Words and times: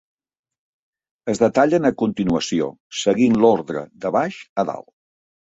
Es 1.33 1.41
detallen 1.43 1.85
a 1.89 1.91
continuació 1.99 2.71
seguint 3.01 3.37
l'ordre 3.45 3.85
de 4.07 4.13
baix 4.19 4.43
a 4.65 4.69
dalt. 4.73 4.91